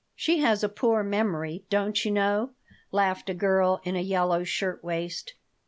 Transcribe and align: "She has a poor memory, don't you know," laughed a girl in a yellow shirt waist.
"She 0.15 0.39
has 0.39 0.63
a 0.63 0.67
poor 0.69 1.03
memory, 1.03 1.63
don't 1.69 2.03
you 2.03 2.09
know," 2.09 2.53
laughed 2.91 3.29
a 3.29 3.35
girl 3.35 3.79
in 3.83 3.95
a 3.95 4.01
yellow 4.01 4.43
shirt 4.43 4.83
waist. 4.83 5.35